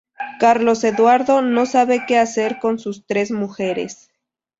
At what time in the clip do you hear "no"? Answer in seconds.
1.43-1.67